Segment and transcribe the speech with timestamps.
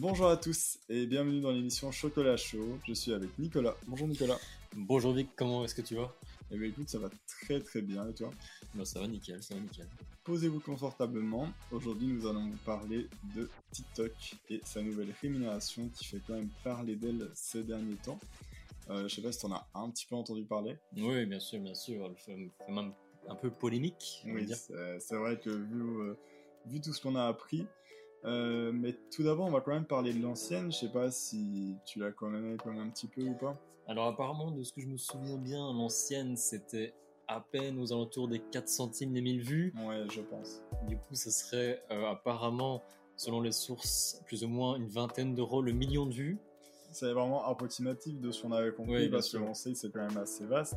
[0.00, 2.78] Bonjour à tous et bienvenue dans l'émission Chocolat Chaud.
[2.88, 3.76] Je suis avec Nicolas.
[3.86, 4.38] Bonjour Nicolas.
[4.74, 6.10] Bonjour Vic, comment est-ce que tu vas?
[6.50, 8.30] Eh bien écoute, ça va très très bien et toi?
[8.74, 9.86] Bah, Ça va nickel, ça va nickel.
[10.24, 11.50] Posez-vous confortablement.
[11.70, 14.12] Aujourd'hui, nous allons vous parler de TikTok
[14.48, 18.18] et sa nouvelle rémunération qui fait quand même parler d'elle ces derniers temps.
[18.88, 20.78] Euh, je sais pas si tu en as un petit peu entendu parler.
[20.96, 22.06] Oui, bien sûr, bien sûr.
[22.06, 22.94] Elle fait, même
[23.28, 24.22] un peu polémique.
[24.24, 24.48] Oui,
[24.98, 26.14] c'est vrai que vu, euh,
[26.64, 27.66] vu tout ce qu'on a appris,
[28.24, 30.72] euh, mais tout d'abord, on va quand même parler de l'ancienne.
[30.72, 33.56] Je sais pas si tu la connais comme un petit peu ou pas.
[33.86, 36.94] Alors apparemment, de ce que je me souviens bien, l'ancienne c'était
[37.26, 39.74] à peine aux alentours des 4 centimes des 1000 vues.
[39.86, 40.62] Ouais, je pense.
[40.86, 42.82] Du coup, ce serait euh, apparemment,
[43.16, 46.38] selon les sources, plus ou moins une vingtaine d'euros le million de vues.
[46.92, 50.44] C'est vraiment approximatif de ce qu'on avait compris parce sait que c'est quand même assez
[50.44, 50.76] vaste.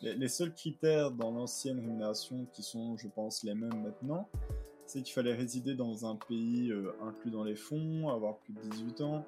[0.00, 4.28] Les, les seuls critères dans l'ancienne rémunération qui sont, je pense, les mêmes maintenant,
[4.92, 8.60] c'est qu'il fallait résider dans un pays euh, inclus dans les fonds, avoir plus de
[8.60, 9.24] 18 ans,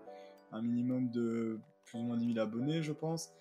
[0.52, 3.32] un minimum de plus ou moins 10 000 abonnés, je pense,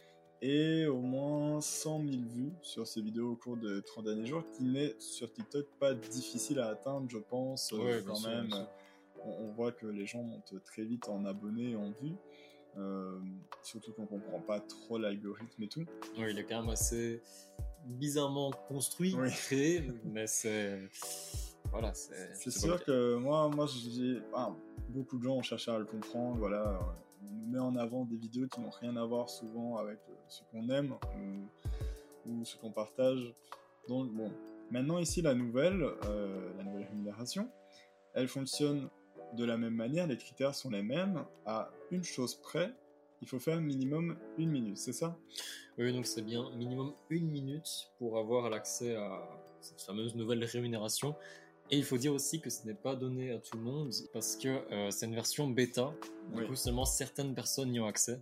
[0.41, 4.45] et au moins 100 000 vues sur ces vidéos au cours de 30 derniers jours,
[4.55, 8.49] qui n'est sur TikTok pas difficile à atteindre, je pense, euh, quand même.
[9.25, 12.15] On, voit que les gens montent très vite en abonnés et en vues.
[12.77, 13.19] Euh,
[13.63, 15.85] surtout qu'on comprend pas trop l'algorithme et tout.
[16.17, 17.21] Oui, il est quand même assez
[17.85, 19.15] bizarrement construit,
[19.45, 20.89] créé, mais c'est
[21.73, 23.65] voilà, c'est sûr que moi, moi
[24.89, 26.37] beaucoup de gens ont cherché à le comprendre.
[26.37, 26.79] Voilà,
[27.23, 30.13] on nous met en avant des vidéos qui n'ont rien à voir souvent avec euh,
[30.27, 30.93] ce qu'on aime
[32.27, 33.33] ou, ce qu'on partage.
[33.87, 34.31] Donc bon,
[34.69, 37.49] maintenant ici la nouvelle, euh, la nouvelle rémunération,
[38.13, 38.87] elle fonctionne
[39.33, 40.05] de la même manière.
[40.05, 41.25] Les critères sont les mêmes.
[41.47, 42.71] À une chose près,
[43.23, 45.17] il faut faire minimum une minute, c'est ça?
[45.79, 49.27] Oui, donc c'est bien minimum une minute pour avoir l'accès à
[49.59, 51.15] cette fameuse nouvelle rémunération
[51.71, 54.35] et il faut dire aussi que ce n'est pas donné à tout le monde parce
[54.35, 55.93] que euh, c'est une version bêta.
[56.35, 58.19] Du coup, seulement certaines personnes y ont accès.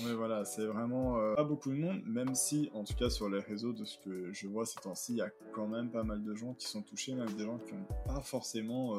[0.00, 3.28] Oui, voilà, c'est vraiment euh, pas beaucoup de monde, même si, en tout cas, sur
[3.28, 6.02] les réseaux, de ce que je vois ces temps-ci, il y a quand même pas
[6.02, 8.96] mal de gens qui sont touchés, même des gens qui n'ont pas forcément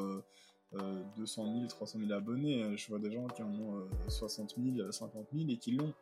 [1.18, 2.76] 200 000, 300 000 abonnés.
[2.78, 5.92] Je vois des gens qui en ont 60 000, 50 000 et qui l'ont.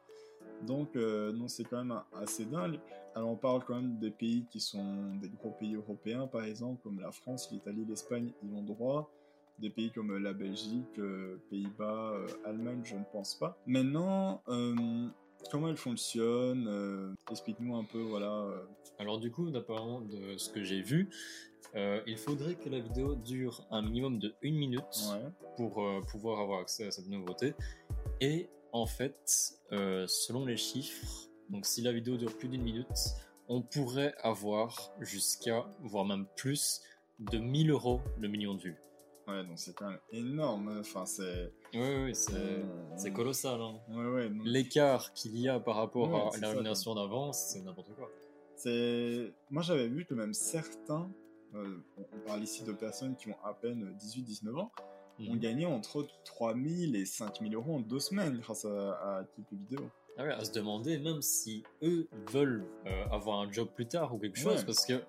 [0.62, 2.80] Donc, euh, non, c'est quand même assez dingue.
[3.14, 6.80] Alors, on parle quand même des pays qui sont des gros pays européens, par exemple,
[6.82, 9.10] comme la France, l'Italie, l'Espagne, ils ont droit.
[9.58, 13.58] Des pays comme la Belgique, euh, Pays-Bas, euh, Allemagne, je ne pense pas.
[13.66, 14.42] Maintenant,
[15.50, 18.46] comment elle fonctionne Explique-nous un peu, voilà.
[19.00, 21.08] Alors, du coup, d'apparemment, de ce que j'ai vu,
[21.74, 24.84] il faudrait que la vidéo dure un minimum de une minute
[25.56, 27.54] pour pouvoir avoir accès à cette nouveauté.
[28.20, 32.86] Et en fait, euh, selon les chiffres, donc si la vidéo dure plus d'une minute,
[33.48, 36.82] on pourrait avoir jusqu'à, voire même plus,
[37.18, 38.76] de 1000 euros le million de vues.
[39.26, 40.78] Ouais, donc c'est quand même énorme.
[40.80, 41.52] Enfin, c'est.
[41.74, 43.60] Oui, oui, c'est euh, colossal.
[43.60, 43.78] Hein.
[43.90, 48.10] Ouais, ouais, L'écart qu'il y a par rapport à la rémunération d'avance, c'est n'importe quoi.
[48.56, 49.32] C'est.
[49.50, 51.10] Moi, j'avais vu que même certains,
[51.54, 54.72] euh, on parle ici de personnes qui ont à peine 18-19 ans,
[55.20, 55.38] on mhm.
[55.38, 59.90] gagnait entre 3000 et 5000 euros en deux semaines grâce à, à quelques vidéos.
[60.16, 64.14] Ah ouais, à se demander même si eux veulent euh, avoir un job plus tard
[64.14, 65.00] ou quelque chose, parce que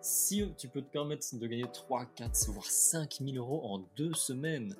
[0.00, 4.76] si tu peux te permettre de gagner 3, 4, voire 5000 euros en deux semaines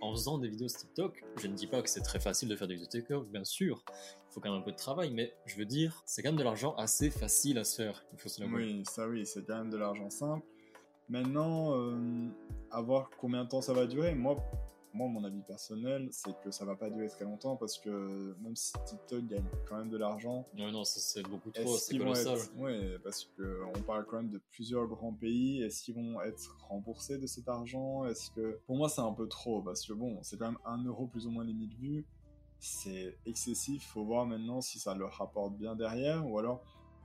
[0.00, 2.68] en faisant des vidéos TikTok, je ne dis pas que c'est très facile de faire
[2.68, 5.56] des vidéos TikTok, bien sûr, il faut quand même un peu de travail, mais je
[5.56, 8.42] veux dire, c'est quand même de l'argent assez facile à se faire, il faut se
[8.44, 10.46] Oui, ça oui, c'est quand même de l'argent simple.
[11.08, 12.28] Maintenant, euh,
[12.70, 14.14] à voir combien de temps ça va durer.
[14.14, 14.36] Moi,
[14.92, 18.56] moi, mon avis personnel, c'est que ça va pas durer très longtemps parce que même
[18.56, 20.46] si TikTok gagne quand même de l'argent.
[20.54, 22.38] Non, non, c'est beaucoup trop, c'est colossal.
[22.56, 22.72] Oui,
[23.04, 25.62] parce qu'on parle quand même de plusieurs grands pays.
[25.62, 28.06] Est-ce qu'ils vont être remboursés de cet argent?
[28.06, 28.58] Est-ce que.
[28.66, 31.26] Pour moi, c'est un peu trop parce que bon, c'est quand même un euro plus
[31.26, 32.06] ou moins les 1000 vues.
[32.58, 33.86] C'est excessif.
[33.86, 36.62] Faut voir maintenant si ça leur rapporte bien derrière ou alors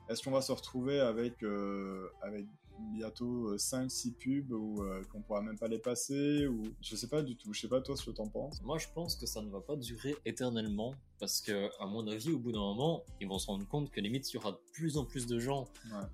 [0.10, 2.46] est-ce qu'on va se retrouver avec, euh, avec
[2.80, 7.08] bientôt 5-6 euh, pubs ou euh, qu'on pourra même pas les passer ou je sais
[7.08, 7.54] pas du tout.
[7.54, 8.62] Je sais pas toi ce que t'en penses.
[8.62, 12.32] Moi je pense que ça ne va pas durer éternellement parce que à mon avis
[12.32, 14.60] au bout d'un moment ils vont se rendre compte que limite il y aura de
[14.74, 15.66] plus en plus de gens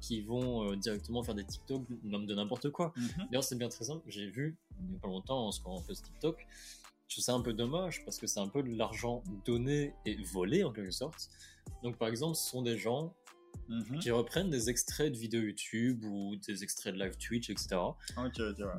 [0.02, 2.94] qui vont directement faire des TikTok même de n'importe quoi.
[2.96, 3.28] Mhm.
[3.30, 4.04] D'ailleurs c'est bien très simple.
[4.08, 6.46] J'ai vu il y a pas longtemps en ce qu'on fait ce TikTok.
[7.08, 10.16] Je trouve ça un peu dommage parce que c'est un peu de l'argent donné et
[10.24, 11.30] volé en quelque sorte.
[11.84, 13.14] Donc par exemple ce sont des gens
[13.70, 14.00] Mhm.
[14.00, 17.76] qui reprennent des extraits de vidéos YouTube ou des extraits de live Twitch, etc.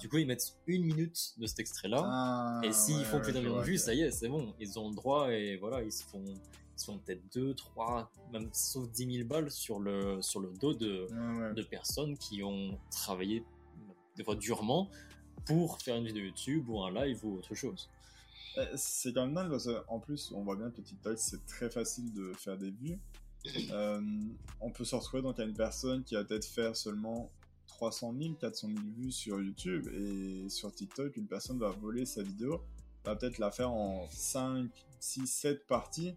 [0.01, 3.41] Du coup, ils mettent une minute de cet extrait-là, ah, et s'ils font plus d'un
[3.41, 5.93] million de vues, ça y est, c'est bon, ils ont le droit, et voilà, ils
[5.93, 10.41] se font, ils font peut-être 2, 3, même sauf 10 000 balles sur le, sur
[10.41, 11.07] le dos de,
[11.55, 13.45] de personnes qui ont travaillé
[14.17, 14.91] des fois durement
[15.47, 17.89] pour faire une vidéo YouTube ou un live ou autre chose.
[18.57, 21.71] Eh, c'est quand même dingue parce qu'en plus, on voit bien que TikTok, c'est très
[21.71, 22.99] facile de faire des vues.
[23.73, 24.01] Euh,
[24.61, 27.31] on peut se retrouver donc à une personne qui va peut-être faire seulement
[27.69, 32.23] 300 000, 400 000 vues sur YouTube et sur TikTok, une personne va voler sa
[32.23, 32.63] vidéo,
[33.05, 34.71] va peut-être la faire en 5,
[35.01, 36.15] 6, 7 parties.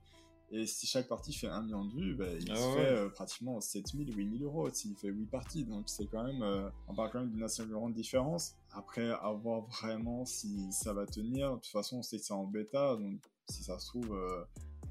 [0.52, 3.10] Et si chaque partie fait 1 million de vues, bah, il ah se fait euh,
[3.10, 5.64] pratiquement 7000, 8000 euros s'il fait 8 parties.
[5.64, 8.54] Donc c'est quand même, euh, on parle quand même d'une assez grande différence.
[8.72, 11.52] Après, à voir vraiment si ça va tenir.
[11.52, 14.16] De toute façon, on sait que c'est en bêta, donc si ça se trouve,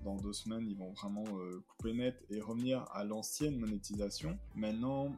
[0.05, 4.39] dans deux semaines, ils vont vraiment euh, couper net et revenir à l'ancienne monétisation.
[4.55, 5.15] Maintenant,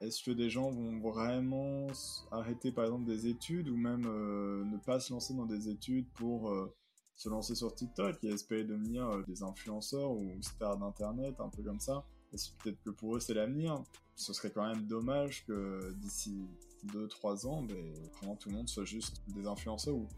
[0.00, 1.86] est-ce que des gens vont vraiment
[2.30, 6.08] arrêter par exemple des études ou même euh, ne pas se lancer dans des études
[6.14, 6.74] pour euh,
[7.14, 11.80] se lancer sur TikTok et espérer devenir des influenceurs ou stars d'internet, un peu comme
[11.80, 12.04] ça?
[12.30, 13.82] Peut-être que pour eux c'est l'avenir?
[14.16, 16.46] Ce serait quand même dommage que d'ici
[16.86, 17.76] 2-3 ans, ben,
[18.16, 20.08] vraiment tout le monde soit juste des influenceurs ou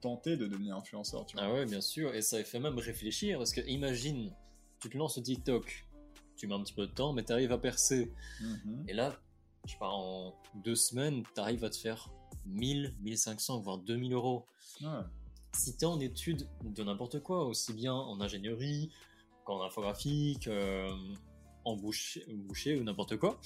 [0.00, 1.46] tenter de devenir influenceur, tu vois.
[1.46, 4.32] Ah ouais, bien sûr, et ça fait même réfléchir, parce que imagine,
[4.80, 5.86] tu te lances sur TikTok,
[6.36, 8.12] tu mets un petit peu de temps, mais tu arrives à percer.
[8.40, 8.84] Mhm.
[8.88, 9.18] Et là,
[9.66, 10.34] je pas, en
[10.64, 12.10] deux semaines, tu arrives à te faire
[12.46, 14.46] 1000, 1500, voire 2000 euros.
[15.52, 18.90] Si tu es en études de n'importe quoi, aussi bien en ingénierie
[19.44, 20.90] qu'en infographique, euh,
[21.64, 23.40] en boucher, boucher ou n'importe quoi,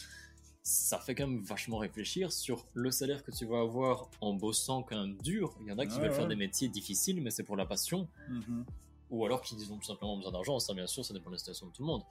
[0.62, 4.82] ça fait quand même vachement réfléchir sur le salaire que tu vas avoir en bossant
[4.82, 5.56] quand même dur.
[5.60, 8.08] Il y en a qui veulent faire des métiers difficiles, mais c'est pour la passion.
[8.30, 8.64] Mm-hmm.
[9.10, 10.58] Ou alors qui ont tout simplement besoin d'argent.
[10.60, 12.02] Ça, bien sûr, ça dépend de la situation de tout le monde.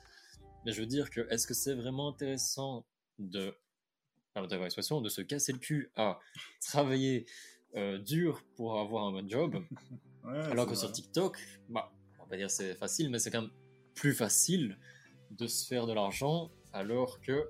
[0.66, 2.86] Mais je veux dire que est-ce que c'est vraiment intéressant
[3.20, 3.56] de,
[4.36, 6.20] de se casser le cul à
[6.60, 7.26] travailler
[7.76, 9.64] euh, dur pour avoir un bon job,
[10.26, 11.40] alors que sur TikTok,
[11.70, 13.52] bah, on va dire c'est facile, mais c'est quand même
[13.96, 14.78] plus facile
[15.32, 17.50] de se faire de l'argent alors que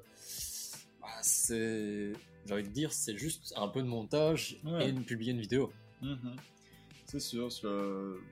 [1.22, 2.14] c'est,
[2.46, 5.72] j'ai envie de dire, c'est juste un peu de montage et de publier une vidéo.
[6.02, 6.36] Mhm.
[7.06, 7.70] C'est sûr, sur,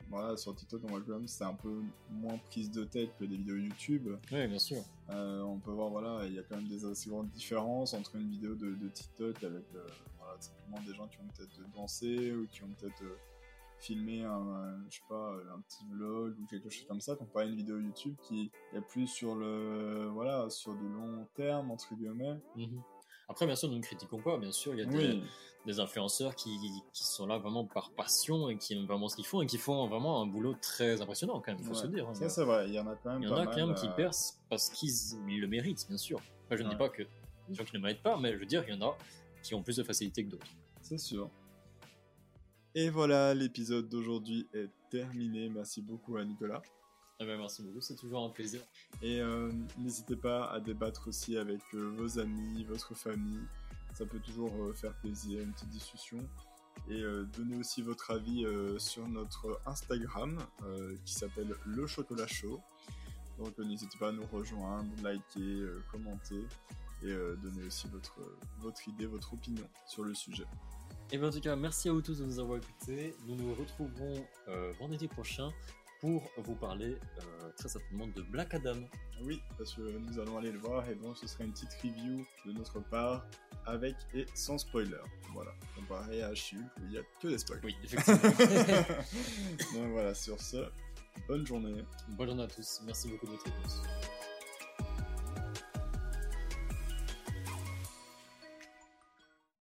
[0.10, 3.26] voilà, sur TikTok, on voit quand même c'est un peu moins prise de tête que
[3.26, 4.08] des vidéos YouTube.
[4.32, 4.82] Oui, bien sûr.
[5.12, 8.16] Euh, on peut voir, voilà, il y a quand même des assez grandes différences entre
[8.16, 9.86] une vidéo de, TikTok avec euh,
[10.18, 13.18] voilà, simplement des gens qui ont peut-être dansé ou qui ont peut-être euh,
[13.80, 17.56] filmer un, je sais pas, un petit vlog ou quelque chose comme ça, pas une
[17.56, 22.38] vidéo YouTube qui est plus sur le, voilà, sur du long terme, entre guillemets.
[22.56, 22.82] Mhm.
[23.30, 24.86] Après, bien sûr, nous ne critiquons pas, bien sûr, il y a
[25.66, 26.50] des, influenceurs qui,
[26.94, 29.60] qui, sont là vraiment par passion et qui aiment vraiment ce qu'ils font et qui
[29.60, 32.10] font vraiment un boulot très impressionnant, quand même, il faut se dire.
[32.10, 32.14] Hein.
[32.16, 33.22] Ça, c'est vrai, il y en a quand même.
[33.22, 34.92] Il y en a quand même qui euh, percent parce qu'ils
[35.40, 36.20] le méritent, bien sûr.
[36.50, 37.04] je ne dis pas que
[37.48, 38.98] des gens qui ne méritent pas, mais je veux dire, il y en a
[39.44, 40.48] qui ont plus de facilité que d'autres.
[40.82, 41.30] C'est sûr.
[42.76, 45.50] Et voilà, l'épisode d'aujourd'hui est terminé.
[45.50, 46.62] Merci beaucoup à Nicolas.
[47.20, 48.62] Eh ben, merci beaucoup, c'est toujours un plaisir.
[49.02, 53.42] Et euh, n'hésitez pas à débattre aussi avec euh, vos amis, votre famille.
[53.96, 56.20] Ça peut toujours euh, faire plaisir, une petite discussion.
[56.88, 57.04] Et
[57.38, 58.46] donnez aussi votre avis
[58.78, 60.40] sur notre Instagram
[61.04, 62.62] qui s'appelle Le Chocolat Chaud.
[63.38, 66.42] Donc n'hésitez pas à nous rejoindre, liker, commenter
[67.04, 68.20] et donner aussi votre,
[68.60, 70.46] votre idée, votre opinion sur le sujet.
[71.12, 73.16] Et bien en tout cas, merci à vous tous de nous avoir écoutés.
[73.26, 74.14] Nous nous retrouverons
[74.48, 75.52] euh, vendredi prochain
[76.02, 78.78] pour vous parler euh, très certainement de Black Adam.
[79.24, 82.26] Oui, parce que nous allons aller le voir et bon, ce sera une petite review
[82.46, 83.26] de notre part
[83.66, 85.02] avec et sans spoiler.
[85.34, 87.62] Voilà, comparé à Chul où il n'y a que des spoilers.
[87.64, 88.30] Oui, effectivement.
[89.74, 90.70] Donc voilà, sur ce,
[91.28, 91.84] bonne journée.
[92.10, 92.82] Bonne journée à tous.
[92.86, 94.19] Merci beaucoup de votre écoute.